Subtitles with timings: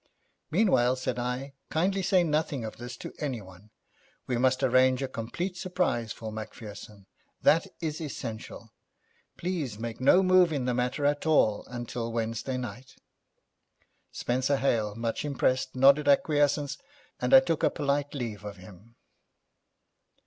[0.49, 3.69] 'Meanwhile,' said I, 'kindly say nothing of this to anyone.
[4.25, 7.05] We must arrange a complete surprise for Macpherson.
[7.43, 8.73] That is essential.
[9.37, 12.95] Please make no move in the matter at all until Wednesday night.'
[14.11, 16.79] Spenser Hale, much impressed, nodded acquiescence,
[17.21, 18.95] and I took a polite leave of him.